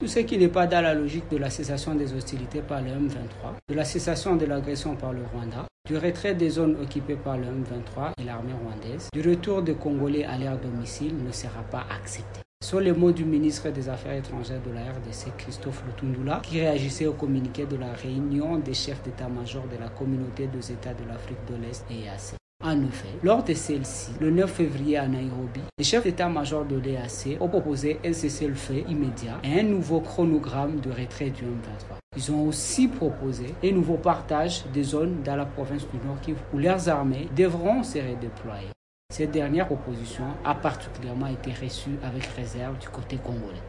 Tout 0.00 0.06
ce 0.06 0.20
qui 0.20 0.38
n'est 0.38 0.48
pas 0.48 0.66
dans 0.66 0.80
la 0.80 0.94
logique 0.94 1.28
de 1.30 1.36
la 1.36 1.50
cessation 1.50 1.94
des 1.94 2.14
hostilités 2.14 2.62
par 2.62 2.80
le 2.80 2.88
M23, 2.88 3.56
de 3.68 3.74
la 3.74 3.84
cessation 3.84 4.34
de 4.34 4.46
l'agression 4.46 4.96
par 4.96 5.12
le 5.12 5.20
Rwanda, 5.30 5.66
du 5.86 5.98
retrait 5.98 6.34
des 6.34 6.48
zones 6.48 6.74
occupées 6.80 7.16
par 7.16 7.36
le 7.36 7.44
M23 7.44 8.12
et 8.18 8.24
l'armée 8.24 8.54
rwandaise, 8.54 9.08
du 9.12 9.20
retour 9.20 9.60
des 9.60 9.74
Congolais 9.74 10.24
à 10.24 10.38
leur 10.38 10.56
domicile 10.56 11.12
ne 11.22 11.30
sera 11.30 11.60
pas 11.70 11.84
accepté. 11.94 12.40
Ce 12.62 12.70
sont 12.70 12.78
les 12.78 12.92
mots 12.92 13.12
du 13.12 13.26
ministre 13.26 13.68
des 13.68 13.90
Affaires 13.90 14.16
étrangères 14.16 14.62
de 14.62 14.70
la 14.70 14.80
RDC, 14.80 15.36
Christophe 15.36 15.84
Lutundula, 15.86 16.40
qui 16.44 16.60
réagissait 16.60 17.06
au 17.06 17.12
communiqué 17.12 17.66
de 17.66 17.76
la 17.76 17.92
réunion 17.92 18.56
des 18.56 18.72
chefs 18.72 19.02
d'état-major 19.02 19.64
de 19.64 19.78
la 19.78 19.90
communauté 19.90 20.46
des 20.46 20.72
États 20.72 20.94
de 20.94 21.06
l'Afrique 21.06 21.44
de 21.46 21.56
l'Est 21.62 21.84
EAC. 21.90 22.39
En 22.62 22.82
effet, 22.82 23.08
lors 23.22 23.42
de 23.42 23.54
celle-ci, 23.54 24.10
le 24.20 24.30
9 24.30 24.50
février 24.52 24.98
à 24.98 25.08
Nairobi, 25.08 25.60
les 25.78 25.84
chefs 25.84 26.04
d'état-major 26.04 26.66
de 26.66 26.76
l'EAC 26.76 27.40
ont 27.40 27.48
proposé 27.48 27.98
un 28.04 28.12
cessez-le-feu 28.12 28.84
immédiat 28.86 29.38
et 29.42 29.60
un 29.60 29.62
nouveau 29.62 30.00
chronogramme 30.00 30.78
de 30.80 30.90
retrait 30.90 31.30
du 31.30 31.44
M23. 31.44 31.96
Ils 32.18 32.30
ont 32.30 32.48
aussi 32.48 32.86
proposé 32.88 33.54
un 33.64 33.72
nouveau 33.72 33.96
partage 33.96 34.66
des 34.74 34.82
zones 34.82 35.22
dans 35.22 35.36
la 35.36 35.46
province 35.46 35.88
du 35.88 35.96
Nord 36.06 36.20
Kivu 36.20 36.38
où 36.52 36.58
leurs 36.58 36.86
armées 36.90 37.28
devront 37.34 37.82
se 37.82 37.96
redéployer. 37.98 38.68
Cette 39.10 39.30
dernière 39.30 39.66
proposition 39.66 40.24
a 40.44 40.54
particulièrement 40.54 41.28
été 41.28 41.52
reçue 41.52 41.98
avec 42.04 42.24
réserve 42.36 42.78
du 42.78 42.90
côté 42.90 43.16
congolais. 43.16 43.62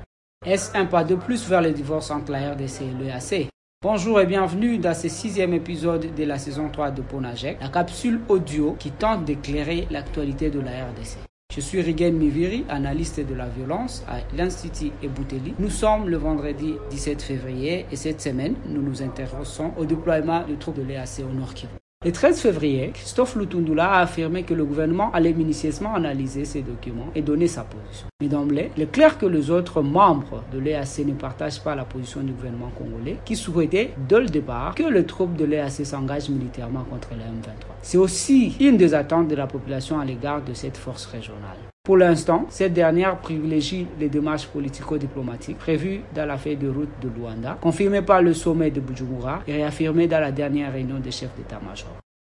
Est-ce 0.45 0.77
un 0.77 0.85
pas 0.85 1.05
de 1.05 1.15
plus 1.15 1.47
vers 1.47 1.61
le 1.61 1.71
divorce 1.71 2.11
entre 2.11 2.33
la 2.33 2.51
RDC 2.51 2.81
et 2.81 3.03
l'EAC 3.03 3.50
Bonjour 3.83 4.21
et 4.21 4.27
bienvenue 4.27 4.77
dans 4.77 4.93
ce 4.93 5.09
sixième 5.09 5.55
épisode 5.55 6.13
de 6.13 6.23
la 6.23 6.37
saison 6.37 6.69
3 6.69 6.91
de 6.91 7.01
Ponajek, 7.01 7.59
la 7.59 7.69
capsule 7.69 8.21
audio 8.29 8.75
qui 8.77 8.91
tente 8.91 9.25
d'éclairer 9.25 9.87
l'actualité 9.89 10.51
de 10.51 10.59
la 10.59 10.85
RDC. 10.85 11.17
Je 11.51 11.61
suis 11.61 11.81
Rigen 11.81 12.15
Miviri, 12.15 12.63
analyste 12.69 13.27
de 13.27 13.33
la 13.33 13.47
violence 13.47 14.05
à 14.07 14.19
l'Institut 14.37 14.91
Ebouteli. 15.01 15.55
Nous 15.57 15.71
sommes 15.71 16.09
le 16.09 16.17
vendredi 16.17 16.75
17 16.91 17.23
février 17.23 17.87
et 17.91 17.95
cette 17.95 18.21
semaine, 18.21 18.53
nous 18.67 18.83
nous 18.83 19.01
intéressons 19.01 19.71
au 19.75 19.85
déploiement 19.85 20.43
des 20.45 20.57
troupes 20.57 20.77
de 20.77 20.83
l'EAC 20.83 21.23
au 21.27 21.33
Nord 21.33 21.55
Kivu. 21.55 21.80
Le 22.03 22.11
13 22.11 22.41
février, 22.41 22.89
Christophe 22.95 23.35
Lutundula 23.35 23.91
a 23.91 23.99
affirmé 23.99 24.41
que 24.41 24.55
le 24.55 24.65
gouvernement 24.65 25.11
allait 25.11 25.33
minutieusement 25.33 25.93
analyser 25.93 26.45
ces 26.45 26.63
documents 26.63 27.11
et 27.13 27.21
donner 27.21 27.45
sa 27.45 27.61
position. 27.61 28.07
Mais 28.19 28.27
d'emblée, 28.27 28.71
il 28.75 28.81
est 28.81 28.91
clair 28.91 29.19
que 29.19 29.27
les 29.27 29.51
autres 29.51 29.83
membres 29.83 30.43
de 30.51 30.57
l'EAC 30.57 31.05
ne 31.05 31.13
partagent 31.13 31.61
pas 31.61 31.75
la 31.75 31.85
position 31.85 32.21
du 32.21 32.31
gouvernement 32.31 32.71
congolais 32.75 33.17
qui 33.23 33.35
souhaitait 33.35 33.93
dès 34.09 34.19
le 34.19 34.25
départ 34.25 34.73
que 34.73 34.91
les 34.91 35.05
troupes 35.05 35.35
de 35.35 35.45
l'EAC 35.45 35.85
s'engagent 35.85 36.29
militairement 36.29 36.85
contre 36.85 37.09
le 37.11 37.19
M23. 37.19 37.75
C'est 37.83 37.99
aussi 37.99 38.55
une 38.59 38.77
des 38.77 38.95
attentes 38.95 39.27
de 39.27 39.35
la 39.35 39.45
population 39.45 39.99
à 39.99 40.03
l'égard 40.03 40.41
de 40.41 40.55
cette 40.55 40.77
force 40.77 41.05
régionale. 41.05 41.70
Pour 41.83 41.97
l'instant, 41.97 42.45
cette 42.49 42.73
dernière 42.73 43.17
privilégie 43.17 43.87
les 43.99 44.07
démarches 44.07 44.45
politico-diplomatiques 44.45 45.57
prévues 45.57 46.01
dans 46.13 46.27
la 46.27 46.37
feuille 46.37 46.55
de 46.55 46.69
route 46.69 46.91
de 47.01 47.09
Luanda, 47.09 47.57
confirmées 47.59 48.03
par 48.03 48.21
le 48.21 48.35
sommet 48.35 48.69
de 48.69 48.79
Bujumbura 48.79 49.41
et 49.47 49.53
réaffirmées 49.53 50.07
dans 50.07 50.19
la 50.19 50.31
dernière 50.31 50.71
réunion 50.71 50.99
des 50.99 51.09
chefs 51.09 51.35
d'état-major. 51.35 51.89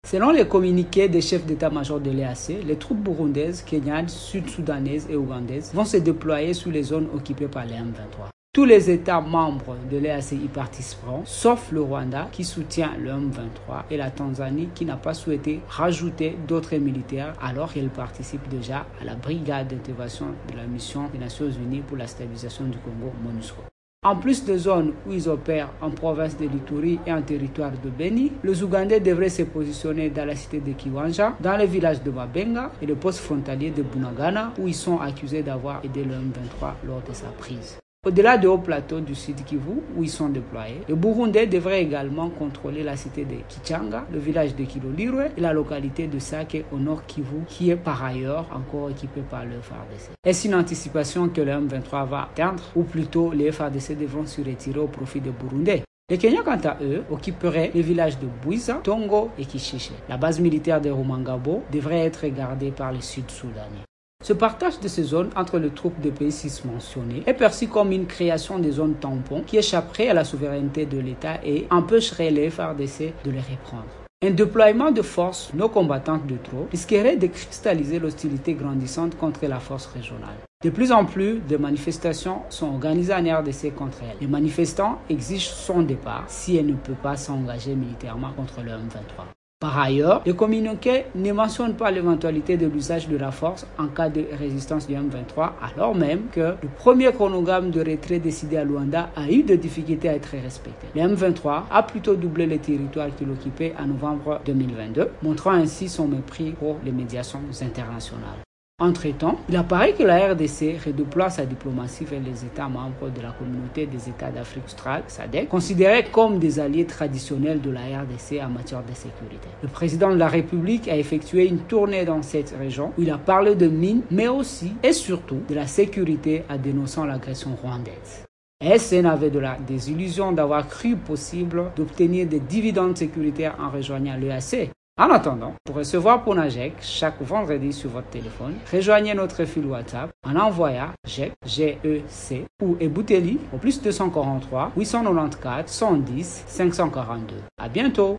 Selon 0.06 0.32
les 0.32 0.46
communiqués 0.46 1.08
des 1.08 1.22
chefs 1.22 1.46
d'état-major 1.46 1.98
de 1.98 2.10
l'EAC, 2.10 2.62
les 2.66 2.76
troupes 2.76 3.02
burundaises, 3.02 3.62
kenyanes, 3.62 4.10
sud-soudanaises 4.10 5.08
et 5.10 5.16
ougandaises 5.16 5.72
vont 5.72 5.86
se 5.86 5.96
déployer 5.96 6.52
sous 6.52 6.70
les 6.70 6.82
zones 6.82 7.08
occupées 7.14 7.48
par 7.48 7.64
les 7.64 7.72
M23. 7.72 8.28
Tous 8.58 8.64
les 8.64 8.91
États 8.91 9.20
membres 9.20 9.77
de 9.88 9.98
l'EAC 9.98 10.34
participeront, 10.52 11.22
sauf 11.24 11.70
le 11.70 11.80
Rwanda 11.80 12.28
qui 12.32 12.42
soutient 12.42 12.91
le 12.98 13.10
M23 13.10 13.84
et 13.88 13.96
la 13.96 14.10
Tanzanie 14.10 14.70
qui 14.74 14.84
n'a 14.84 14.96
pas 14.96 15.14
souhaité 15.14 15.60
rajouter 15.68 16.36
d'autres 16.48 16.74
militaires 16.74 17.34
alors 17.41 17.72
qu'elle 17.72 17.88
participe 17.88 18.48
déjà 18.48 18.84
à 19.00 19.04
la 19.04 19.14
brigade 19.14 19.69
d'intervention 19.69 20.34
de 20.50 20.56
la 20.56 20.66
mission 20.66 21.08
des 21.12 21.19
Nations 21.19 21.48
Unies 21.48 21.82
pour 21.86 21.96
la 21.96 22.08
stabilisation 22.08 22.64
du 22.64 22.78
Congo, 22.78 23.12
MONUSCO. 23.22 23.62
En 24.02 24.16
plus 24.16 24.44
des 24.44 24.58
zones 24.58 24.92
où 25.06 25.12
ils 25.12 25.28
opèrent 25.28 25.70
en 25.80 25.91
province 25.91 26.36
de 26.36 26.48
l'Ituri 26.48 26.98
et 27.06 27.12
en 27.12 27.22
territoire 27.22 27.70
de 27.70 27.91
Beni, 27.91 28.32
les 28.42 28.62
Ougandais 28.64 28.98
devraient 28.98 29.28
se 29.28 29.42
positionner 29.42 30.10
dans 30.10 30.24
la 30.24 30.34
cité 30.34 30.58
de 30.58 30.72
Kiwanja, 30.72 31.36
dans 31.38 31.56
le 31.56 31.64
village 31.64 32.03
de 32.03 32.10
Mabenga 32.10 32.72
et 32.82 32.86
le 32.86 32.97
poste 32.97 33.20
frontalier 33.20 33.70
de 33.70 33.82
Bunagana 33.82 34.53
où 34.59 34.66
ils 34.66 34.75
sont 34.75 34.98
accusés 34.98 35.44
d'avoir 35.44 35.84
aidé 35.84 36.03
le 36.03 36.15
M23 36.15 36.72
lors 36.84 37.03
de 37.03 37.12
sa 37.12 37.28
prise. 37.38 37.78
Au-delà 38.08 38.38
du 38.38 38.46
haut 38.46 38.56
plateau 38.56 39.00
du 39.00 39.14
sud 39.14 39.44
Kivu, 39.44 39.82
où 39.94 40.02
ils 40.02 40.08
sont 40.08 40.30
déployés, 40.30 40.80
les 40.88 40.94
Burundais 40.94 41.46
devraient 41.46 41.82
également 41.82 42.30
contrôler 42.30 42.82
la 42.82 42.96
cité 42.96 43.26
de 43.26 43.34
Kichanga, 43.46 44.06
le 44.10 44.19
village 44.19 44.56
de 44.56 44.64
Kilolirwe 44.64 45.26
et 45.36 45.41
la 45.42 45.52
localité 45.52 46.06
de 46.06 46.18
Sake 46.18 46.64
au 46.72 46.78
nord 46.78 47.04
Kivu, 47.04 47.44
qui 47.47 47.68
est 47.68 47.76
par 47.76 48.02
ailleurs 48.02 48.47
encore 48.50 48.88
équipée 48.88 49.20
par 49.28 49.44
le 49.44 49.60
FARDC. 49.60 50.12
Est-ce 50.24 50.48
une 50.48 50.54
anticipation 50.54 51.28
que 51.28 51.42
le 51.42 51.52
M23 51.52 52.08
va 52.08 52.30
atteindre, 52.32 52.62
ou 52.74 52.82
plutôt 52.82 53.30
les 53.30 53.52
FARDC 53.52 53.98
devront 53.98 54.24
se 54.24 54.41
retirer 54.41 54.78
au 54.80 54.88
profit 54.88 55.20
des 55.20 55.28
Burundais? 55.28 55.82
Les 56.08 56.16
Kenyans, 56.16 56.44
quant 56.47 56.60
à 56.64 56.78
eux, 56.82 57.02
occuperaient 57.10 57.72
les 57.74 57.82
villages 57.82 58.18
de 58.18 58.26
Bouiza, 58.42 58.80
Tongo 58.82 59.28
et 59.38 59.44
Kishiche. 59.44 59.91
La 60.08 60.16
base 60.16 60.41
militaire 60.41 60.80
de 60.80 60.88
Rumangabo 60.88 61.62
devrait 61.70 62.06
être 62.06 62.26
gardée 62.28 62.70
par 62.70 62.91
les 62.91 63.02
Sud-Soudanais. 63.02 63.84
Ce 64.24 64.32
partage 64.32 64.80
de 64.80 64.88
ces 64.88 65.04
zones 65.04 65.30
entre 65.36 65.58
les 65.58 65.70
troupes 65.70 66.00
de 66.00 66.10
pays 66.10 66.32
cis 66.32 66.60
mentionnés 66.64 67.22
est 67.26 67.34
perçu 67.34 67.68
comme 67.68 67.92
une 67.92 68.06
création 68.06 68.58
des 68.58 68.72
zones 68.72 68.96
tampons 68.96 69.42
qui 69.46 69.56
échapperait 69.56 70.08
à 70.08 70.14
la 70.14 70.24
souveraineté 70.24 70.86
de 70.86 70.98
l'État 70.98 71.38
et 71.44 71.68
empêcherait 71.70 72.32
les 72.32 72.50
FARDC 72.50 73.14
de 73.24 73.30
les 73.30 73.38
reprendre. 73.38 73.86
Un 74.20 74.32
déploiement 74.32 74.90
de 74.90 75.02
forces 75.02 75.52
non 75.54 75.68
combattantes 75.68 76.26
de 76.26 76.36
trop 76.36 76.66
risquerait 76.68 77.16
de 77.16 77.28
cristalliser 77.28 78.00
l'hostilité 78.00 78.54
grandissante 78.54 79.16
contre 79.16 79.46
la 79.46 79.60
force 79.60 79.86
régionale. 79.86 80.36
De 80.64 80.70
plus 80.70 80.90
en 80.90 81.04
plus 81.04 81.38
de 81.38 81.56
manifestations 81.56 82.42
sont 82.50 82.66
organisées 82.66 83.14
en 83.14 83.38
RDC 83.38 83.72
contre 83.76 83.98
elle. 84.02 84.16
Les 84.20 84.26
manifestants 84.26 84.98
exigent 85.08 85.48
son 85.48 85.82
départ 85.82 86.24
si 86.26 86.56
elle 86.56 86.66
ne 86.66 86.74
peut 86.74 86.96
pas 87.00 87.16
s'engager 87.16 87.76
militairement 87.76 88.32
contre 88.32 88.62
le 88.62 88.72
M23. 88.72 89.38
Par 89.60 89.76
ailleurs, 89.76 90.22
le 90.24 90.34
communiqué 90.34 91.06
ne 91.16 91.32
mentionne 91.32 91.74
pas 91.74 91.91
l'éventualité 91.91 92.56
de 92.56 92.69
l'usage 92.69 93.08
de 93.08 93.16
la 93.16 93.32
force 93.32 93.66
en 93.76 93.88
cas 93.88 94.08
de 94.08 94.24
résistance 94.38 94.86
du 94.86 94.94
M23, 94.94 95.50
alors 95.60 95.96
même 95.96 96.28
que 96.30 96.54
le 96.62 96.69
premier 96.76 97.10
chronogramme 97.12 97.72
de 97.72 97.80
retrait 97.80 98.20
décidé 98.20 98.56
à 98.56 98.62
Luanda 98.62 99.10
a 99.16 99.28
eu 99.28 99.42
des 99.42 99.56
difficultés 99.56 100.10
à 100.10 100.14
être 100.14 100.30
respecté. 100.41 100.86
Le 100.94 101.00
M23 101.00 101.62
a 101.72 101.82
plutôt 101.82 102.14
doublé 102.14 102.47
les 102.47 102.58
territoires 102.58 103.12
qu'il 103.16 103.30
occupait 103.30 103.74
en 103.76 103.88
novembre 103.88 104.41
2022, 104.44 105.10
montrant 105.24 105.50
ainsi 105.50 105.88
son 105.88 106.06
mépris 106.06 106.52
pour 106.52 106.76
les 106.84 106.92
médiations 106.92 107.41
internationales. 107.60 108.47
Entre-temps, 108.81 109.41
il 109.49 109.56
apparaît 109.56 109.93
que 109.93 110.05
la 110.05 110.33
RDC 110.34 110.78
redéploie 110.87 111.31
sa 111.31 111.44
diplomatie 111.44 112.05
vers 112.05 112.21
les 112.21 112.44
États 112.44 112.69
membres 112.69 113.11
de 113.12 113.21
la 113.21 113.33
communauté 113.33 113.87
des 113.87 114.09
États 114.09 114.31
d'Afrique 114.31 114.66
australe, 114.66 115.03
SADC, 115.09 115.49
considérés 115.49 116.05
comme 116.05 116.39
des 116.39 116.61
alliés 116.61 116.84
traditionnels 116.84 117.61
de 117.61 117.71
la 117.71 117.81
RDC 117.81 118.41
en 118.41 118.50
matière 118.50 118.84
de 118.84 118.94
sécurité. 118.94 119.49
Le 119.62 119.69
président 119.69 120.11
de 120.11 120.15
la 120.15 120.28
République 120.28 120.87
a 120.87 120.97
effectué 120.97 121.49
une 121.49 121.59
tournée 121.59 122.05
dans 122.05 122.22
cette 122.22 122.55
région 122.56 122.93
où 122.97 123.03
il 123.03 123.11
a 123.11 123.19
parlé 123.19 123.56
de 123.56 123.66
mines, 123.66 124.03
mais 124.12 124.28
aussi 124.28 124.75
et 124.84 124.93
surtout 124.93 125.41
de 125.49 125.56
la 125.56 125.66
sécurité 125.66 126.45
en 126.49 126.56
dénonçant 126.56 127.05
l'agression 127.05 127.56
rwandaise. 127.60 128.27
Un 128.62 129.05
avait 129.06 129.31
de 129.31 129.41
la 129.41 129.56
désillusion 129.56 130.31
d'avoir 130.31 130.69
cru 130.69 130.95
possible 130.95 131.72
d'obtenir 131.75 132.28
des 132.28 132.39
dividendes 132.39 132.97
sécuritaires 132.97 133.56
en 133.60 133.71
rejoignant 133.71 134.16
l'EAC 134.16 134.71
en 134.98 135.10
attendant, 135.10 135.54
pour 135.64 135.76
recevoir 135.76 136.25
Ponajek 136.25 136.75
chaque 136.81 137.22
vendredi 137.22 137.72
sur 137.72 137.91
votre 137.91 138.09
téléphone, 138.09 138.54
rejoignez 138.72 139.14
notre 139.14 139.44
fil 139.44 139.66
WhatsApp 139.66 140.10
en 140.26 140.36
envoyant 140.36 140.88
GEC, 141.06 141.32
G-E-C 141.47 142.47
ou 142.62 142.76
Ebouteli 142.81 143.38
au 143.53 143.59
plus 143.59 143.81
243 143.81 144.72
894 144.76 145.70
110 145.70 146.44
542. 146.47 147.36
À 147.59 147.69
bientôt! 147.69 148.16